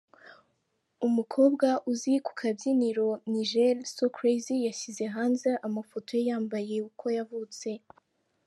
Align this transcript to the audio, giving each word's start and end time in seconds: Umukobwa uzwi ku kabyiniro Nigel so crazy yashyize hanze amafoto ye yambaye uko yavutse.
Umukobwa 1.07 1.67
uzwi 1.91 2.15
ku 2.25 2.31
kabyiniro 2.39 3.07
Nigel 3.31 3.77
so 3.95 4.05
crazy 4.17 4.55
yashyize 4.67 5.03
hanze 5.15 5.49
amafoto 5.67 6.09
ye 6.17 6.23
yambaye 6.29 6.75
uko 6.89 7.05
yavutse. 7.17 7.69